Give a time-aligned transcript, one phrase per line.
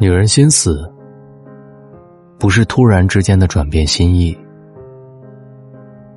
[0.00, 0.88] 女人心死，
[2.38, 4.38] 不是突然之间的转变心意，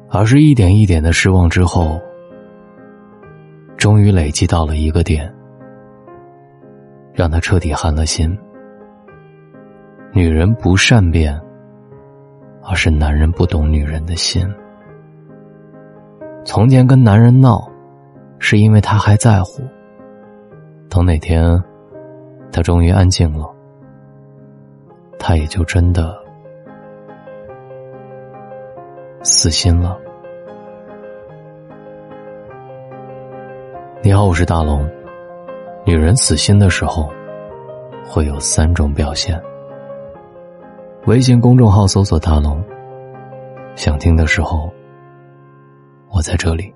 [0.08, 2.00] 而是一点一点的失望之后，
[3.78, 5.34] 终于累积到了一个点，
[7.12, 8.38] 让她彻底寒了心。
[10.14, 11.42] 女人不善变，
[12.64, 14.48] 而是男人不懂女人的心。
[16.46, 17.68] 从前跟男人闹，
[18.38, 19.64] 是因为他还在乎。
[20.88, 21.60] 等哪天，
[22.52, 23.52] 他终于安静了。
[25.24, 26.18] 他也就真的
[29.22, 29.96] 死心了。
[34.02, 34.84] 你好，我是大龙。
[35.86, 37.08] 女人死心的时候，
[38.04, 39.40] 会有三种表现。
[41.06, 42.60] 微信公众号搜索“大龙”，
[43.78, 44.74] 想听的时候，
[46.10, 46.74] 我在这里。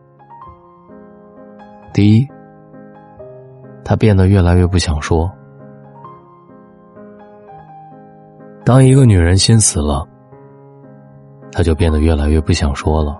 [1.95, 2.27] 第一，
[3.83, 5.27] 他变得越来越不想说。
[8.65, 10.03] 当一个女人心死了，
[11.51, 13.15] 她就变得越来越不想说了。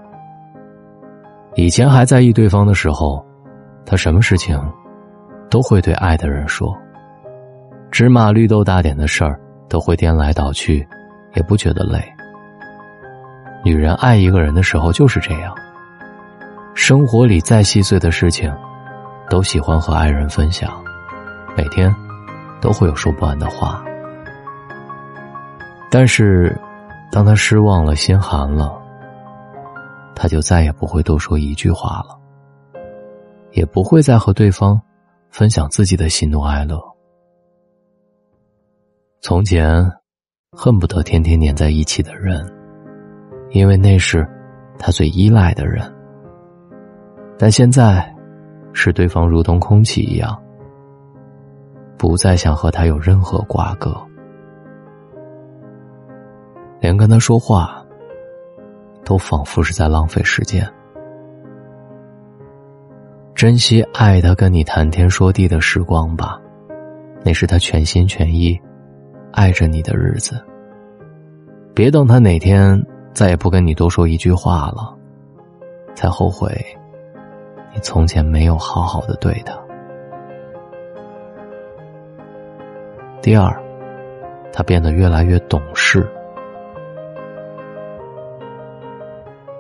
[1.53, 3.23] 以前还在意对方的时候，
[3.85, 4.59] 她什么事情
[5.47, 6.75] 都会对爱的人说，
[7.91, 10.85] 芝麻绿豆大点的事儿都会颠来倒去，
[11.35, 12.03] 也不觉得累。
[13.63, 15.53] 女人爱一个人的时候就是这样，
[16.73, 18.51] 生活里再细碎的事情，
[19.29, 20.73] 都喜欢和爱人分享，
[21.55, 21.95] 每天
[22.59, 23.83] 都会有说不完的话。
[25.97, 26.53] 但是，
[27.09, 28.77] 当他失望了、心寒了，
[30.13, 32.19] 他就再也不会多说一句话了，
[33.53, 34.77] 也不会再和对方
[35.29, 36.77] 分享自己的喜怒哀乐。
[39.21, 39.89] 从前，
[40.51, 42.45] 恨不得天天黏在一起的人，
[43.51, 44.27] 因为那是
[44.77, 45.81] 他最依赖的人。
[47.39, 48.13] 但现在，
[48.73, 50.38] 是对方如同空气一样，
[51.97, 53.95] 不再想和他有任何瓜葛。
[56.79, 57.83] 连跟他说话，
[59.03, 60.67] 都仿佛是在浪费时间。
[63.33, 66.39] 珍惜爱他跟你谈天说地的时光吧，
[67.23, 68.59] 那是他全心全意
[69.31, 70.41] 爱着你的日子。
[71.73, 72.81] 别等他哪天
[73.13, 74.95] 再也不跟你多说一句话了，
[75.94, 76.50] 才后悔
[77.73, 79.53] 你从前没有好好的对他。
[83.21, 83.53] 第二，
[84.53, 86.09] 他变得越来越懂事。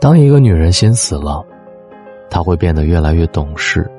[0.05, 1.43] 当一个女人心死了，
[2.29, 3.89] 她会变得越来越懂事。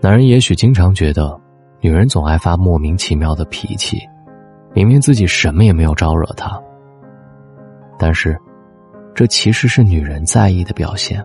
[0.00, 1.36] 男人也许经常觉得，
[1.80, 3.98] 女人总爱发莫名其妙的脾气，
[4.72, 6.56] 明明自己什么也没有招惹她。
[7.98, 8.38] 但是，
[9.12, 11.20] 这其实是女人在意的表现。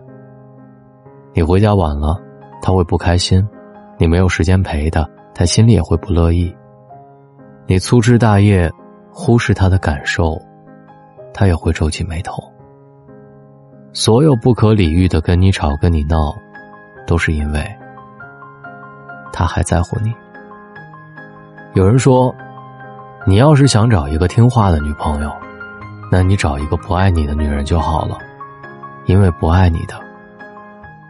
[1.32, 2.20] 你回家晚了，
[2.60, 3.40] 她会不开心；
[3.96, 6.52] 你没有时间陪她，她心里也会不乐意。
[7.68, 8.68] 你粗枝大叶，
[9.12, 10.36] 忽视她的感受，
[11.32, 12.42] 她也会皱起眉头。
[13.94, 16.36] 所有不可理喻的跟你吵跟你闹，
[17.06, 17.64] 都是因为
[19.32, 20.12] 他还在乎你。
[21.74, 22.34] 有人说，
[23.24, 25.32] 你要是想找一个听话的女朋友，
[26.10, 28.18] 那你找一个不爱你的女人就好了，
[29.06, 29.94] 因为不爱你的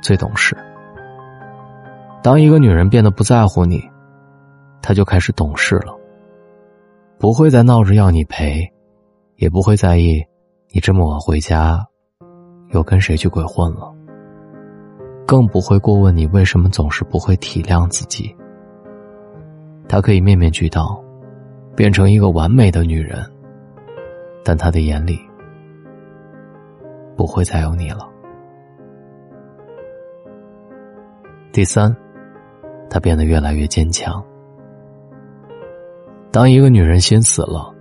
[0.03, 0.55] 最懂事。
[2.23, 3.83] 当一个女人变得不在乎你，
[4.83, 5.99] 她就开始懂事了，
[7.19, 8.71] 不会再闹着要你陪，
[9.37, 10.23] 也不会在意
[10.71, 11.83] 你这么晚回家。
[12.75, 13.91] 又跟谁去鬼混了？
[15.27, 18.35] 更不会过问你为什么总是不会体谅自己。
[19.89, 21.03] 她可以面面俱到，
[21.77, 23.25] 变成一个完美的女人，
[24.45, 25.19] 但她的眼里
[27.17, 28.09] 不会再有你了。
[31.53, 31.95] 第三，
[32.91, 34.23] 她变得越来越坚强。
[36.33, 37.73] 当一个女人心死了，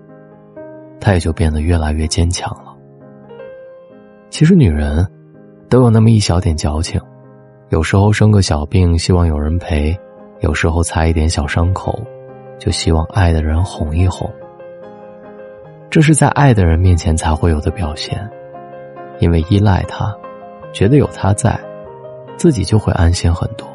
[0.99, 2.72] 她也就变得越来越坚强了。
[4.33, 5.07] 其实女人，
[5.69, 6.99] 都有那么一小点矫情，
[7.69, 9.95] 有时候生个小病希望有人陪，
[10.39, 12.03] 有时候擦一点小伤口，
[12.57, 14.27] 就希望爱的人哄一哄。
[15.87, 18.27] 这是在爱的人面前才会有的表现，
[19.19, 20.11] 因为依赖他，
[20.73, 21.55] 觉得有他在，
[22.35, 23.67] 自己就会安心很多。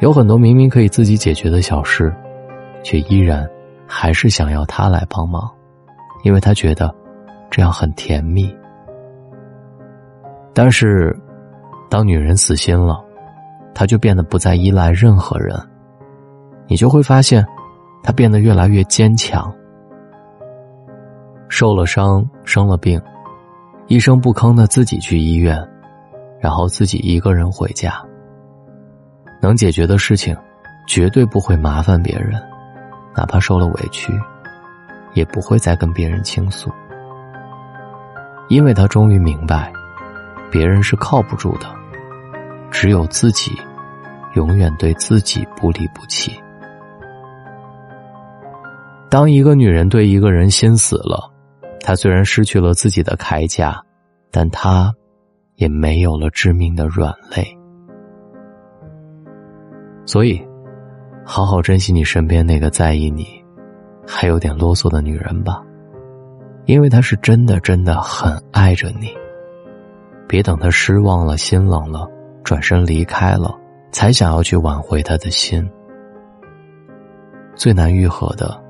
[0.00, 2.12] 有很多明明可以自己解决的小事，
[2.82, 3.48] 却依然
[3.86, 5.48] 还是想要他来帮忙，
[6.24, 6.92] 因为他觉得
[7.52, 8.52] 这样很甜蜜。
[10.52, 11.16] 但是，
[11.88, 13.02] 当女人死心了，
[13.74, 15.56] 她就变得不再依赖任何人。
[16.66, 17.46] 你就会发现，
[18.02, 19.52] 她变得越来越坚强。
[21.48, 23.00] 受了伤，生了病，
[23.88, 25.58] 一声不吭的自己去医院，
[26.38, 27.92] 然后自己一个人回家。
[29.42, 30.36] 能解决的事情，
[30.86, 32.40] 绝对不会麻烦别人，
[33.16, 34.12] 哪怕受了委屈，
[35.14, 36.70] 也不会再跟别人倾诉，
[38.48, 39.72] 因为他终于明白，
[40.50, 41.66] 别人是靠不住的，
[42.70, 43.52] 只有自己，
[44.34, 46.32] 永远对自己不离不弃。
[49.08, 51.30] 当一个女人对一个人心死了，
[51.80, 53.80] 她虽然失去了自己的铠甲，
[54.30, 54.94] 但她
[55.56, 57.46] 也没有了致命的软肋。
[60.04, 60.44] 所以。
[61.22, 63.26] 好好珍惜你身边那个在意你，
[64.04, 65.62] 还有点啰嗦的女人吧，
[66.64, 69.14] 因为她是真的真的很爱着你。
[70.30, 72.08] 别等他失望了、心冷了，
[72.44, 73.52] 转身离开了，
[73.90, 75.68] 才想要去挽回他的心。
[77.56, 78.62] 最难愈合的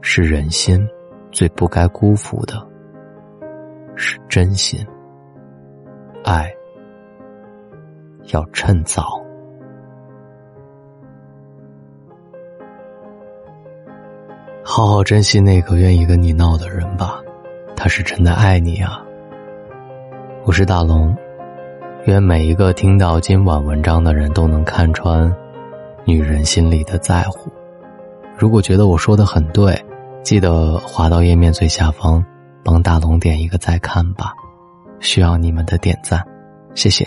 [0.00, 0.88] 是人心，
[1.30, 2.66] 最不该辜负的
[3.94, 4.82] 是真心。
[6.24, 6.50] 爱
[8.32, 9.22] 要趁早。
[14.64, 17.20] 好好珍惜那个愿意跟你闹的人吧，
[17.76, 19.05] 他是真的爱你啊。
[20.46, 21.12] 我是大龙，
[22.04, 25.34] 愿每一个听到今晚文章的人都能看穿
[26.04, 27.50] 女人心里的在乎。
[28.38, 29.76] 如果觉得我说的很对，
[30.22, 32.24] 记得滑到页面最下方，
[32.62, 34.32] 帮大龙点一个再看吧，
[35.00, 36.24] 需要你们的点赞，
[36.76, 37.04] 谢谢。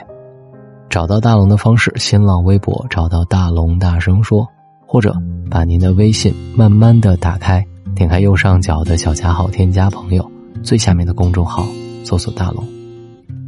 [0.89, 4.45] 找到大龙的方式：新浪微博找到大龙，大声说。
[4.86, 5.15] 或者
[5.50, 7.65] 把您的微信慢慢的打开，
[7.95, 10.30] 点开右上角的小加号，添加朋友，
[10.62, 11.63] 最下面的公众号
[12.03, 12.68] 搜索大龙，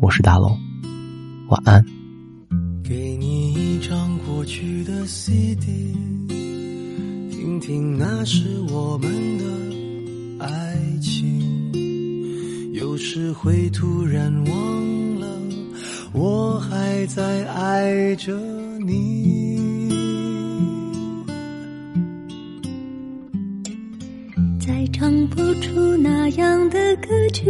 [0.01, 0.57] 我是大龙，
[1.50, 1.86] 晚安。
[2.83, 5.94] 给你一张过去的 CD，
[7.30, 11.71] 听听那是我们的爱情，
[12.74, 15.27] 有时会突然忘了，
[16.13, 18.36] 我还在爱着
[18.80, 19.21] 你。
[24.94, 27.50] 唱不出那样的歌曲，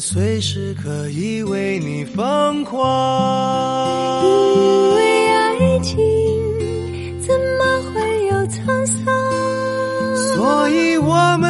[0.00, 4.24] 随时可以为你疯狂。
[4.24, 5.98] 因为爱情
[7.20, 9.04] 怎么会有沧桑？
[10.34, 11.49] 所以我们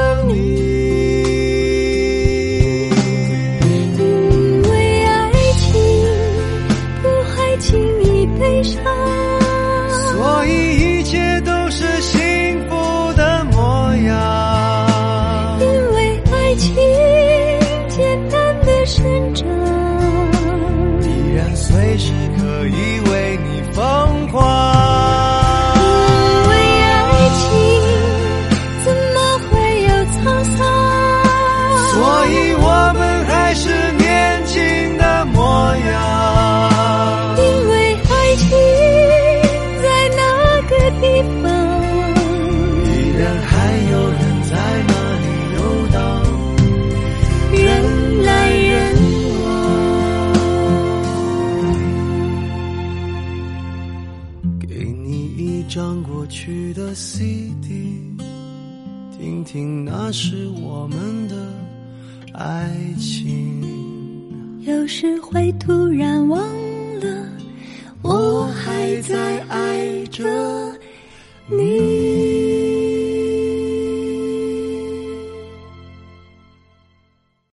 [21.91, 23.20] 随时可以为
[57.01, 57.97] CD，
[59.17, 61.35] 听听那是我们的
[62.31, 63.59] 爱情。
[64.61, 66.39] 有时会突然忘
[66.99, 67.27] 了，
[68.03, 70.70] 我还在爱着。